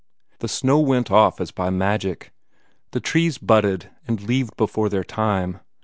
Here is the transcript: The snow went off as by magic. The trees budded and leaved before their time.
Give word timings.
The 0.39 0.47
snow 0.47 0.79
went 0.79 1.11
off 1.11 1.39
as 1.39 1.51
by 1.51 1.69
magic. 1.69 2.31
The 2.89 2.99
trees 2.99 3.37
budded 3.37 3.91
and 4.07 4.19
leaved 4.19 4.57
before 4.57 4.89
their 4.89 5.03
time. 5.03 5.59